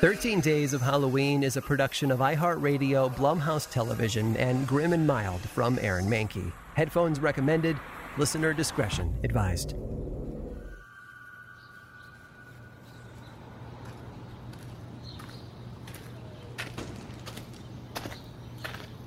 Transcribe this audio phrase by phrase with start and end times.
[0.00, 5.40] 13 Days of Halloween is a production of iHeartRadio, Blumhouse Television, and Grim and Mild
[5.40, 6.52] from Aaron Mahnke.
[6.74, 7.76] Headphones recommended.
[8.16, 9.74] Listener discretion advised.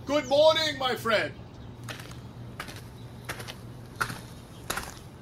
[0.05, 1.31] Good morning, my friend.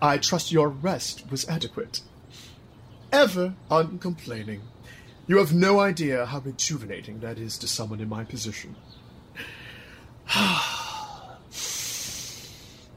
[0.02, 2.02] I trust your rest was adequate.
[3.12, 4.64] Ever uncomplaining.
[5.30, 8.75] You have no idea how rejuvenating that is to someone in my position.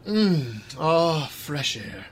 [0.09, 2.07] Mmm, ah, fresh air.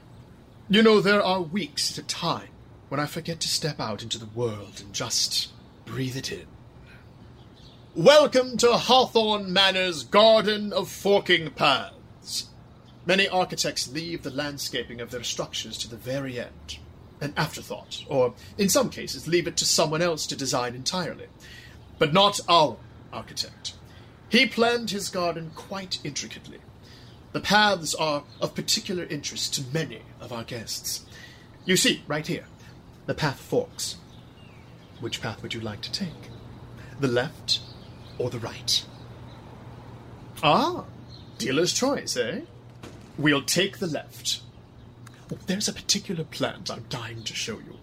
[0.68, 2.50] You know, there are weeks at a time
[2.90, 5.52] when I forget to step out into the world and just
[5.86, 6.46] breathe it in.
[7.94, 12.50] Welcome to Hawthorne Manor's Garden of Forking Paths.
[13.06, 16.78] Many architects leave the landscaping of their structures to the very end.
[17.20, 21.26] An afterthought, or in some cases, leave it to someone else to design entirely.
[21.98, 22.76] But not our
[23.12, 23.74] architect.
[24.30, 26.58] He planned his garden quite intricately.
[27.32, 31.04] The paths are of particular interest to many of our guests.
[31.64, 32.46] You see, right here,
[33.06, 33.96] the path forks.
[35.00, 36.30] Which path would you like to take?
[37.00, 37.60] The left
[38.18, 38.84] or the right?
[40.42, 40.84] Ah,
[41.38, 42.42] dealer's choice, eh?
[43.18, 44.40] We'll take the left.
[45.46, 47.78] There's a particular plant I'm dying to show you.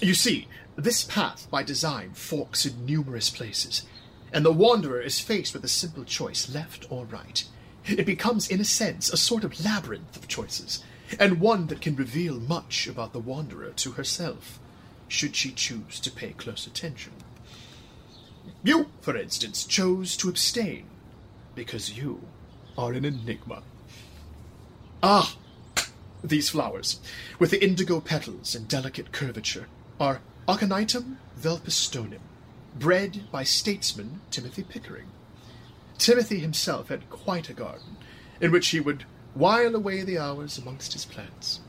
[0.00, 3.84] You see, this path by design forks in numerous places,
[4.32, 7.44] and the wanderer is faced with a simple choice, left or right.
[7.86, 10.82] It becomes, in a sense, a sort of labyrinth of choices,
[11.18, 14.58] and one that can reveal much about the wanderer to herself,
[15.08, 17.12] should she choose to pay close attention.
[18.62, 20.84] You, for instance, chose to abstain
[21.54, 22.20] because you
[22.78, 23.62] are an enigma.
[25.02, 25.34] Ah,
[26.22, 27.00] these flowers,
[27.38, 29.66] with the indigo petals and delicate curvature,
[29.98, 32.20] are Aconitum velpistonum,
[32.78, 35.08] bred by statesman Timothy Pickering.
[35.98, 37.96] Timothy himself had quite a garden,
[38.40, 39.04] in which he would
[39.34, 41.60] while away the hours amongst his plants.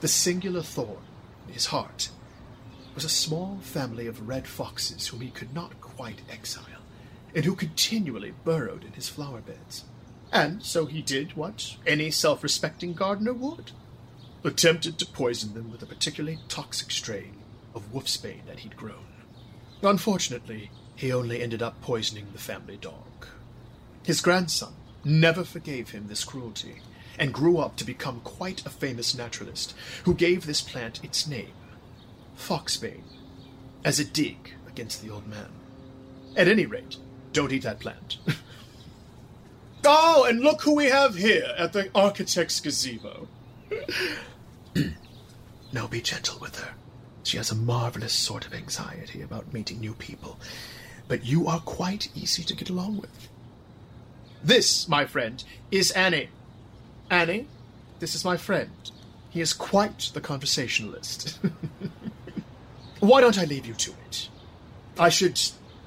[0.00, 1.02] The singular thorn
[1.48, 2.10] in his heart
[2.94, 6.82] was a small family of red foxes whom he could not quite exile,
[7.34, 9.84] and who continually burrowed in his flower beds.
[10.32, 13.72] And so he did what any self respecting gardener would
[14.44, 17.36] attempted to poison them with a particularly toxic strain
[17.74, 19.06] of wolfsbane that he'd grown.
[19.82, 23.26] Unfortunately, he only ended up poisoning the family dog.
[24.04, 26.80] His grandson never forgave him this cruelty
[27.18, 31.52] and grew up to become quite a famous naturalist who gave this plant its name,
[32.38, 33.02] foxbane,
[33.84, 35.48] as a dig against the old man.
[36.36, 36.96] At any rate,
[37.32, 38.18] don't eat that plant.
[39.86, 43.28] oh, and look who we have here at the architect's gazebo.
[45.72, 46.74] now be gentle with her.
[47.22, 50.38] She has a marvelous sort of anxiety about meeting new people,
[51.08, 53.28] but you are quite easy to get along with.
[54.44, 56.28] This, my friend, is Annie.
[57.10, 57.48] Annie,
[57.98, 58.70] this is my friend.
[59.30, 61.38] He is quite the conversationalist.
[63.00, 64.28] Why don't I leave you to it?
[64.98, 65.40] I should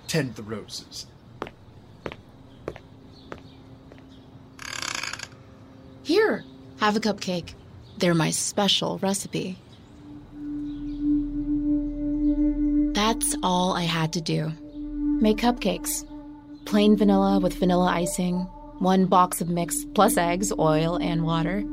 [0.07, 1.07] tend the roses.
[6.10, 6.44] Here,
[6.80, 7.54] have a cupcake.
[8.00, 9.60] They're my special recipe.
[12.96, 14.52] That's all I had to do.
[15.22, 16.04] Make cupcakes.
[16.66, 18.38] Plain vanilla with vanilla icing,
[18.80, 21.64] one box of mix plus eggs, oil, and water.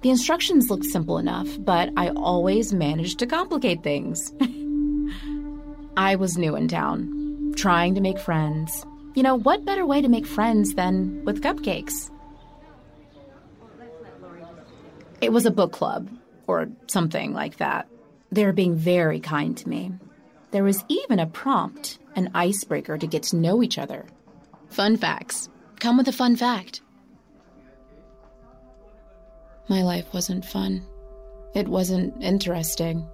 [0.00, 4.32] The instructions looked simple enough, but I always managed to complicate things.
[5.98, 8.86] I was new in town, trying to make friends.
[9.14, 12.08] You know, what better way to make friends than with cupcakes?
[15.22, 16.10] It was a book club,
[16.48, 17.88] or something like that.
[18.32, 19.92] They were being very kind to me.
[20.50, 24.04] There was even a prompt, an icebreaker to get to know each other.
[24.68, 25.48] Fun facts.
[25.78, 26.80] Come with a fun fact.
[29.68, 30.84] My life wasn't fun.
[31.54, 33.06] It wasn't interesting.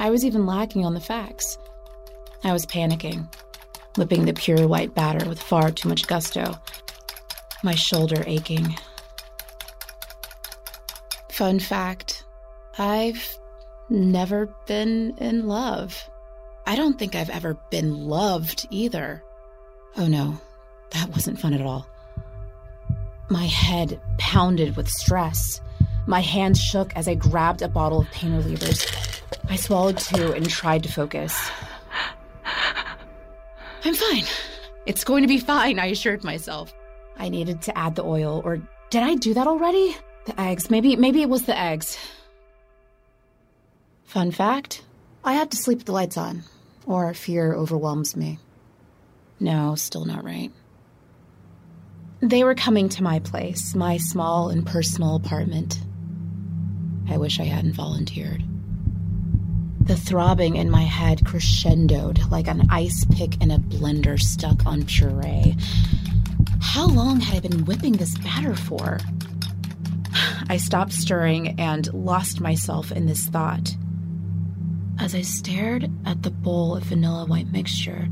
[0.00, 1.58] I was even lacking on the facts.
[2.44, 3.32] I was panicking,
[3.98, 6.58] whipping the pure white batter with far too much gusto,
[7.62, 8.74] my shoulder aching.
[11.32, 12.26] Fun fact
[12.78, 13.38] I've
[13.88, 16.10] never been in love.
[16.66, 19.24] I don't think I've ever been loved either.
[19.96, 20.38] Oh no,
[20.90, 21.86] that wasn't fun at all.
[23.30, 25.62] My head pounded with stress.
[26.06, 28.86] My hands shook as I grabbed a bottle of pain relievers.
[29.48, 31.34] I swallowed two and tried to focus.
[33.86, 34.24] I'm fine.
[34.84, 36.74] It's going to be fine, I assured myself.
[37.16, 38.58] I needed to add the oil, or
[38.90, 39.96] did I do that already?
[40.26, 40.70] The eggs.
[40.70, 41.98] Maybe maybe it was the eggs.
[44.04, 44.82] Fun fact,
[45.24, 46.42] I had to sleep with the lights on,
[46.86, 48.38] or fear overwhelms me.
[49.40, 50.52] No, still not right.
[52.20, 55.80] They were coming to my place, my small and personal apartment.
[57.08, 58.44] I wish I hadn't volunteered.
[59.80, 64.84] The throbbing in my head crescendoed like an ice pick in a blender stuck on
[64.84, 65.56] puree.
[66.60, 69.00] How long had I been whipping this batter for?
[70.48, 73.74] I stopped stirring and lost myself in this thought.
[74.98, 78.08] As I stared at the bowl of vanilla white mixture,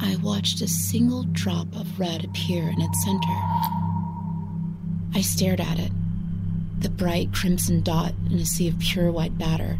[0.00, 3.38] I watched a single drop of red appear in its center.
[5.14, 5.92] I stared at it,
[6.78, 9.78] the bright crimson dot in a sea of pure white batter.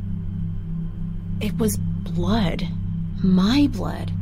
[1.41, 2.69] It was blood.
[3.23, 4.13] My blood.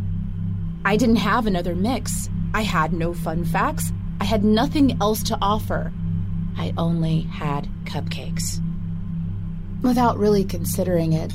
[0.84, 2.28] I didn't have another mix.
[2.54, 3.92] I had no fun facts.
[4.20, 5.92] I had nothing else to offer.
[6.58, 8.60] I only had cupcakes.
[9.80, 11.32] Without really considering it,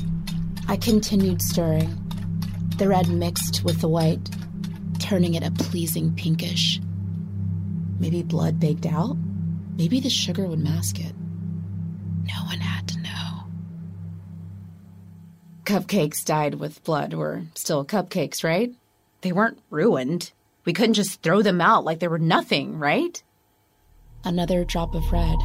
[0.68, 1.98] I continued stirring.
[2.76, 4.28] The red mixed with the white,
[4.98, 6.78] turning it a pleasing pinkish.
[7.98, 9.16] Maybe blood baked out?
[9.78, 11.14] Maybe the sugar would mask it.
[12.24, 13.44] No one had to know.
[15.64, 18.74] Cupcakes dyed with blood were still cupcakes, right?
[19.22, 20.32] They weren't ruined.
[20.66, 23.22] We couldn't just throw them out like they were nothing, right?
[24.24, 25.36] Another drop of red.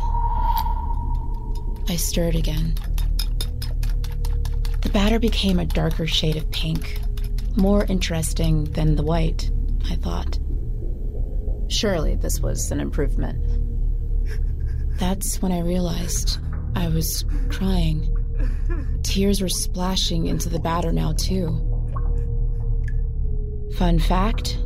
[1.90, 2.76] I stirred again.
[4.82, 7.00] The batter became a darker shade of pink,
[7.58, 9.52] more interesting than the white,
[9.90, 10.40] I thought.
[11.70, 13.38] Surely this was an improvement.
[14.98, 16.40] That's when I realized
[16.76, 18.16] I was crying.
[19.04, 21.66] Tears were splashing into the batter now, too.
[23.78, 24.58] Fun fact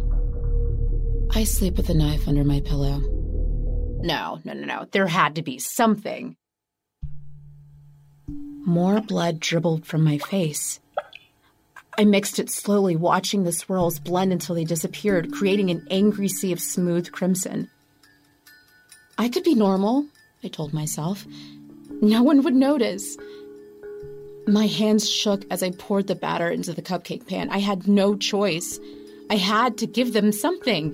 [1.36, 3.02] I sleep with a knife under my pillow.
[4.04, 4.86] No, no, no, no.
[4.92, 6.36] There had to be something.
[8.28, 10.82] More blood dribbled from my face.
[11.98, 16.52] I mixed it slowly, watching the swirls blend until they disappeared, creating an angry sea
[16.52, 17.70] of smooth crimson.
[19.18, 20.06] I could be normal,
[20.44, 21.26] I told myself.
[22.02, 23.16] No one would notice.
[24.48, 27.50] My hands shook as I poured the batter into the cupcake pan.
[27.52, 28.80] I had no choice.
[29.30, 30.94] I had to give them something.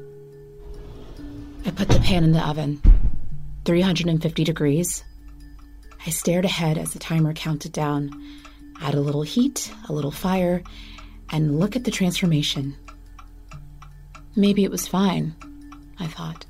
[1.65, 2.81] I put the pan in the oven,
[3.65, 5.03] 350 degrees.
[6.05, 8.09] I stared ahead as the timer counted down.
[8.81, 10.63] Add a little heat, a little fire,
[11.31, 12.75] and look at the transformation.
[14.35, 15.35] Maybe it was fine,
[15.99, 16.45] I thought.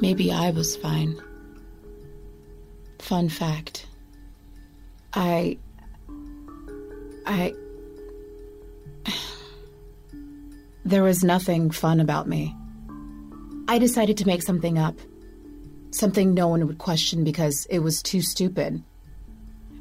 [0.00, 1.20] Maybe I was fine.
[2.98, 3.86] Fun fact
[5.12, 5.58] I.
[7.26, 7.54] I.
[10.82, 12.56] There was nothing fun about me.
[13.68, 14.98] I decided to make something up.
[15.90, 18.82] Something no one would question because it was too stupid.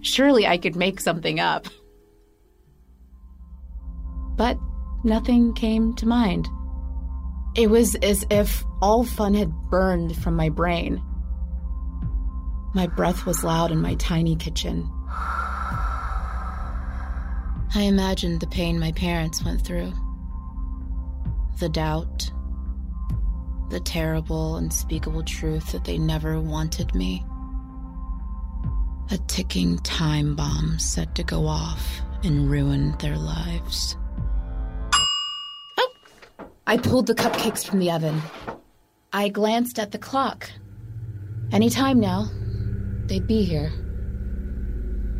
[0.02, 1.68] Surely I could make something up.
[4.36, 4.58] But
[5.04, 6.48] nothing came to mind.
[7.56, 11.02] It was as if all fun had burned from my brain.
[12.74, 14.90] My breath was loud in my tiny kitchen.
[17.76, 19.94] I imagined the pain my parents went through
[21.60, 22.32] the doubt,
[23.70, 27.24] the terrible, unspeakable truth that they never wanted me.
[29.12, 33.96] A ticking time bomb set to go off and ruin their lives.
[35.78, 35.94] Oh!
[36.68, 38.22] I pulled the cupcakes from the oven.
[39.14, 40.52] I glanced at the clock.
[41.52, 42.30] Any time now,
[43.06, 43.72] they'd be here.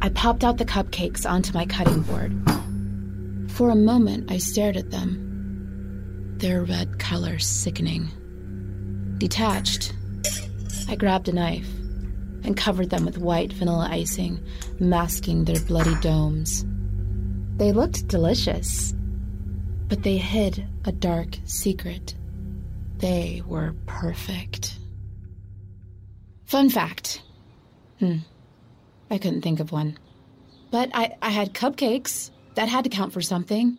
[0.02, 2.34] I popped out the cupcakes onto my cutting board.
[3.52, 5.26] For a moment, I stared at them
[6.38, 8.10] their red color sickening.
[9.20, 9.94] Detached,
[10.88, 11.68] I grabbed a knife.
[12.42, 14.40] and covered them with white vanilla icing,
[14.80, 16.66] masking their bloody domes.
[17.58, 18.94] They looked delicious,
[19.90, 22.16] but they hid a dark secret.
[23.00, 24.80] They were perfect.
[26.46, 27.22] Fun fact.
[28.00, 28.20] Hmm.
[29.12, 29.98] I couldn't think of one.
[30.72, 32.32] But I, I had cupcakes.
[32.56, 33.78] That had to count for something.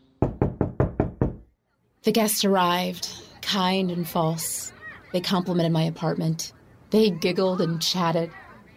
[2.02, 3.08] The guests arrived,
[3.40, 4.70] kind and false.
[5.12, 6.52] They complimented my apartment.
[6.90, 8.30] They giggled and chatted.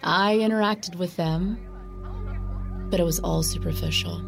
[0.04, 1.58] I interacted with them,
[2.90, 4.22] but it was all superficial.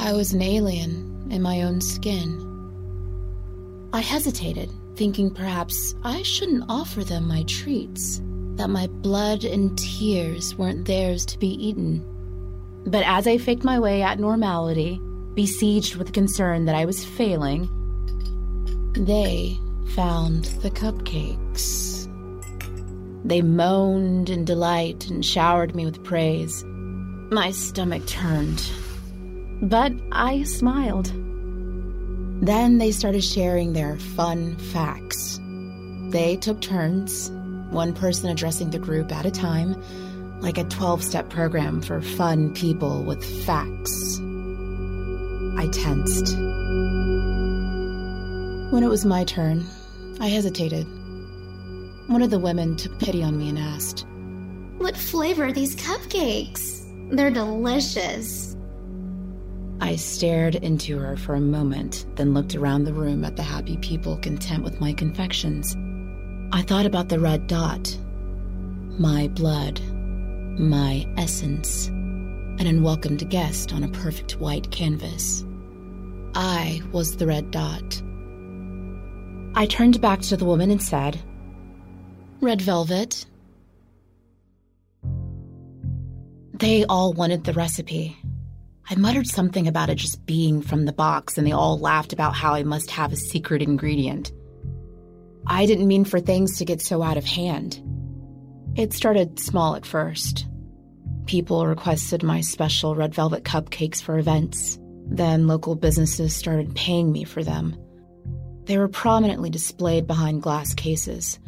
[0.00, 2.44] I was an alien in my own skin.
[3.92, 8.20] I hesitated, thinking perhaps I shouldn't offer them my treats,
[8.56, 12.04] that my blood and tears weren't theirs to be eaten.
[12.86, 15.00] But as I faked my way at normality,
[15.34, 17.68] besieged with concern that I was failing,
[18.94, 19.58] they
[19.94, 22.06] found the cupcakes.
[23.24, 26.64] They moaned in delight and showered me with praise.
[27.30, 28.70] My stomach turned,
[29.60, 31.12] but I smiled.
[32.40, 35.40] Then they started sharing their fun facts.
[36.10, 37.30] They took turns,
[37.70, 39.74] one person addressing the group at a time,
[40.40, 44.20] like a 12 step program for fun people with facts.
[45.58, 46.36] I tensed.
[48.70, 49.66] When it was my turn,
[50.20, 50.86] I hesitated.
[52.08, 54.06] One of the women took pity on me and asked,
[54.78, 56.84] What flavor are these cupcakes?
[57.10, 58.56] They're delicious.
[59.80, 63.76] I stared into her for a moment, then looked around the room at the happy
[63.76, 65.76] people content with my confections.
[66.50, 67.96] I thought about the red dot.
[68.98, 69.80] My blood.
[70.58, 71.88] My essence.
[71.88, 75.44] An unwelcomed guest on a perfect white canvas.
[76.34, 78.02] I was the red dot.
[79.58, 81.20] I turned back to the woman and said,
[82.40, 83.26] Red velvet.
[86.54, 88.16] They all wanted the recipe.
[88.88, 92.36] I muttered something about it just being from the box, and they all laughed about
[92.36, 94.30] how I must have a secret ingredient.
[95.44, 97.82] I didn't mean for things to get so out of hand.
[98.76, 100.46] It started small at first.
[101.26, 104.78] People requested my special red velvet cupcakes for events.
[105.06, 107.76] Then local businesses started paying me for them.
[108.68, 111.38] They were prominently displayed behind glass cases,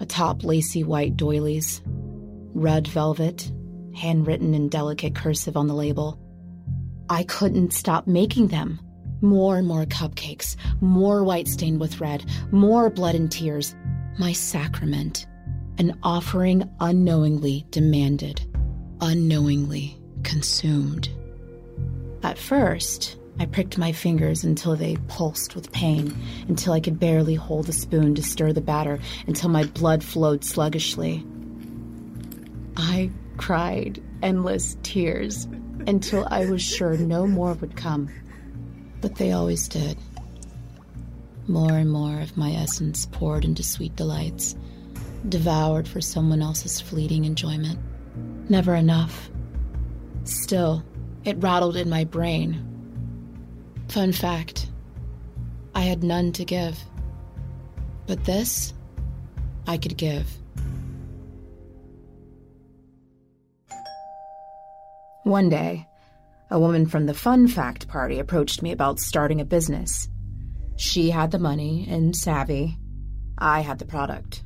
[0.00, 1.80] atop lacy white doilies,
[2.52, 3.50] red velvet,
[3.94, 6.20] handwritten in delicate cursive on the label.
[7.08, 8.80] I couldn't stop making them.
[9.22, 13.74] More and more cupcakes, more white stained with red, more blood and tears.
[14.18, 15.26] My sacrament.
[15.78, 18.42] An offering unknowingly demanded,
[19.00, 21.08] unknowingly consumed.
[22.22, 26.16] At first, I pricked my fingers until they pulsed with pain,
[26.48, 30.44] until I could barely hold a spoon to stir the batter, until my blood flowed
[30.44, 31.24] sluggishly.
[32.76, 35.46] I cried endless tears
[35.86, 38.08] until I was sure no more would come.
[39.00, 39.96] But they always did.
[41.46, 44.56] More and more of my essence poured into sweet delights,
[45.28, 47.78] devoured for someone else's fleeting enjoyment.
[48.50, 49.30] Never enough.
[50.24, 50.84] Still,
[51.24, 52.67] it rattled in my brain.
[53.88, 54.70] Fun fact
[55.74, 56.78] I had none to give.
[58.06, 58.74] But this,
[59.66, 60.26] I could give.
[65.24, 65.86] One day,
[66.50, 70.08] a woman from the Fun Fact Party approached me about starting a business.
[70.76, 72.78] She had the money and savvy.
[73.36, 74.42] I had the product.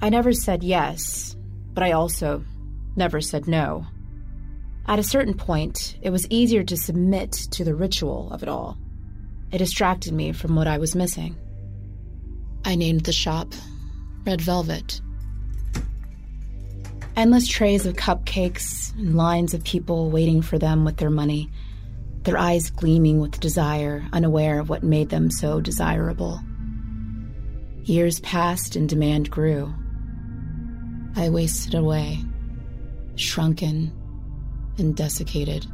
[0.00, 1.36] I never said yes,
[1.72, 2.44] but I also
[2.96, 3.86] never said no.
[4.88, 8.78] At a certain point, it was easier to submit to the ritual of it all.
[9.52, 11.36] It distracted me from what I was missing.
[12.64, 13.52] I named the shop
[14.24, 15.02] Red Velvet.
[17.16, 21.50] Endless trays of cupcakes and lines of people waiting for them with their money,
[22.22, 26.40] their eyes gleaming with desire, unaware of what made them so desirable.
[27.82, 29.70] Years passed and demand grew.
[31.14, 32.24] I wasted away,
[33.16, 33.97] shrunken
[34.78, 35.66] and desiccated.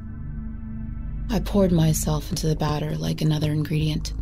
[1.30, 4.12] I poured myself into the batter like another ingredient.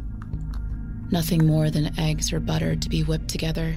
[1.11, 3.77] Nothing more than eggs or butter to be whipped together,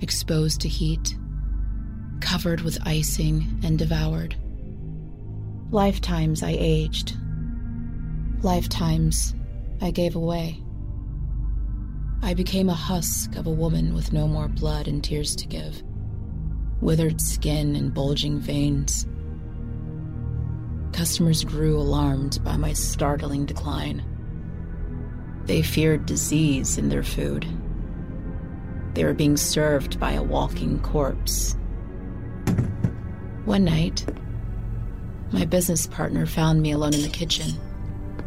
[0.00, 1.16] exposed to heat
[2.20, 4.36] covered with icing and devoured.
[5.70, 7.16] Lifetimes I aged.
[8.42, 9.34] Lifetimes
[9.80, 10.62] I gave away.
[12.22, 15.82] I became a husk of a woman with no more blood and tears to give,
[16.80, 19.06] withered skin and bulging veins.
[20.98, 24.02] Customers grew alarmed by my startling decline.
[25.44, 27.46] They feared disease in their food.
[28.94, 31.54] They were being served by a walking corpse
[33.44, 34.06] One night,
[35.30, 37.52] my business partner found me alone in the kitchen,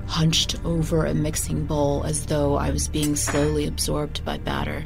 [0.07, 4.85] hunched over a mixing bowl as though I was being slowly absorbed by batter.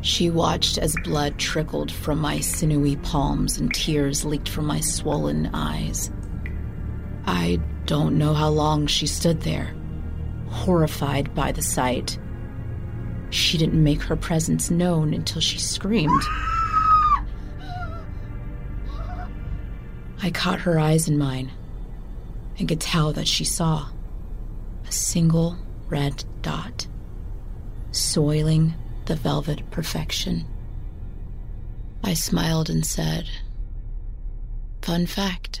[0.00, 5.48] She watched as blood trickled from my sinewy palms and tears leaked from my swollen
[5.54, 6.10] eyes.
[7.30, 9.74] I don't know how long she stood there,
[10.48, 12.18] horrified by the sight.
[13.28, 16.22] She didn't make her presence known until she screamed.
[20.22, 21.50] I caught her eyes in mine
[22.58, 23.90] and could tell that she saw
[24.86, 25.58] a single
[25.90, 26.86] red dot,
[27.90, 30.46] soiling the velvet perfection.
[32.02, 33.28] I smiled and said,
[34.80, 35.60] Fun fact.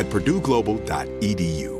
[0.00, 1.79] at purdueglobal.edu.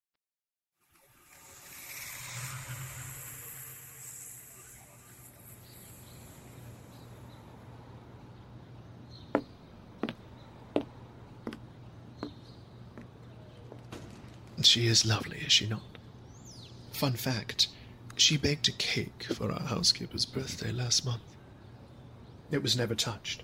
[14.71, 15.97] She is lovely, is she not?
[16.93, 17.67] Fun fact
[18.15, 21.35] she baked a cake for our housekeeper's birthday last month.
[22.51, 23.43] It was never touched.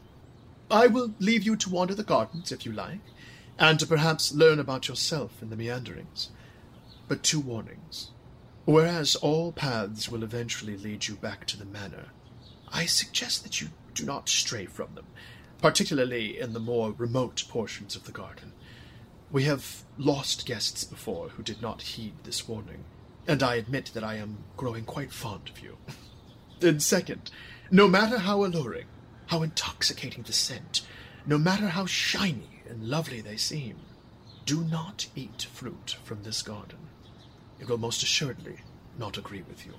[0.72, 3.02] I will leave you to wander the gardens if you like,
[3.60, 6.30] and to perhaps learn about yourself in the meanderings.
[7.10, 8.12] But two warnings.
[8.64, 12.06] Whereas all paths will eventually lead you back to the manor,
[12.72, 15.08] I suggest that you do not stray from them,
[15.62, 18.54] particularly in the more remote portions of the garden.
[19.32, 22.86] We have lost guests before who did not heed this warning,
[23.28, 25.78] and I admit that I am growing quite fond of you.
[26.62, 27.30] and second,
[27.70, 28.86] no matter how alluring,
[29.28, 30.82] how intoxicating the scent,
[31.26, 33.76] no matter how shiny and lovely they seem,
[34.46, 36.80] do not eat fruit from this garden.
[37.60, 38.60] It will most assuredly
[38.98, 39.74] not agree with you.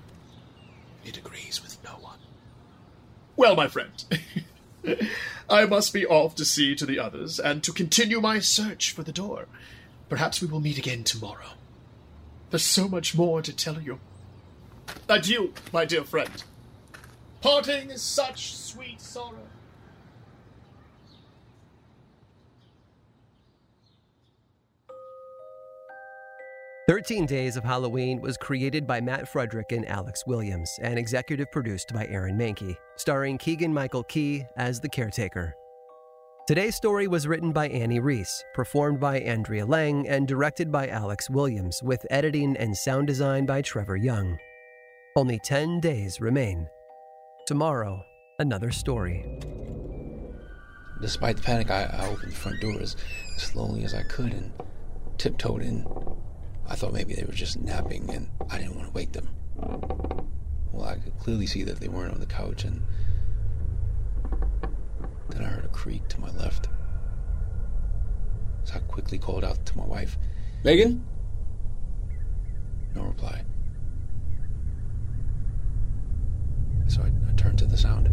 [1.03, 2.19] It agrees with no one.
[3.35, 4.03] Well, my friend,
[5.49, 9.03] I must be off to see to the others and to continue my search for
[9.03, 9.47] the door.
[10.07, 11.51] Perhaps we will meet again tomorrow.
[12.49, 13.99] There's so much more to tell you.
[15.07, 16.43] Adieu, my dear friend.
[17.41, 19.48] Parting is such sweet sorrow.
[26.89, 31.93] Thirteen Days of Halloween was created by Matt Frederick and Alex Williams and executive produced
[31.93, 35.53] by Aaron Mahnke, starring Keegan Michael Key as the caretaker.
[36.47, 41.29] Today's story was written by Annie Reese, performed by Andrea Lang, and directed by Alex
[41.29, 44.39] Williams, with editing and sound design by Trevor Young.
[45.15, 46.67] Only 10 days remain.
[47.45, 48.03] Tomorrow,
[48.39, 49.27] another story.
[50.99, 52.95] Despite the panic, I, I opened the front door as
[53.37, 54.51] slowly as I could and
[55.19, 55.85] tiptoed in.
[56.69, 59.27] I thought maybe they were just napping and I didn't want to wake them.
[60.71, 62.81] Well, I could clearly see that they weren't on the couch, and
[65.29, 66.69] then I heard a creak to my left.
[68.63, 70.17] So I quickly called out to my wife,
[70.63, 71.03] Megan?
[72.95, 73.41] No reply.
[76.87, 78.09] So I, I turned to the sound.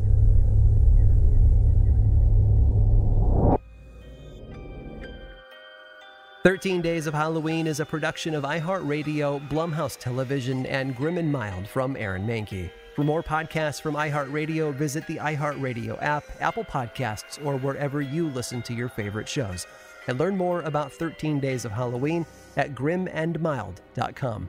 [6.46, 11.66] 13 Days of Halloween is a production of iHeartRadio, Blumhouse Television, and Grim and Mild
[11.66, 12.70] from Aaron Mahnke.
[12.94, 18.62] For more podcasts from iHeartRadio, visit the iHeartRadio app, Apple Podcasts, or wherever you listen
[18.62, 19.66] to your favorite shows.
[20.06, 22.24] And learn more about 13 Days of Halloween
[22.56, 24.48] at grimandmild.com.